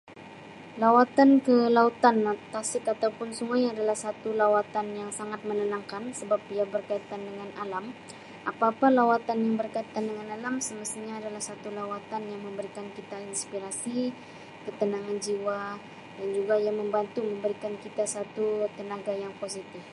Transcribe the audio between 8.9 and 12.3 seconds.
lawatan yang berkaitan dengan alam semestinya adalah suatu lawatan